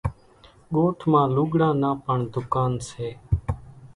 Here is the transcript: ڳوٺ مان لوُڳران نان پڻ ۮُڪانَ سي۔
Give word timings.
ڳوٺ 0.73 0.97
مان 1.11 1.27
لوُڳران 1.35 1.75
نان 1.81 1.95
پڻ 2.05 2.17
ۮُڪانَ 2.33 2.71
سي۔ 2.87 3.07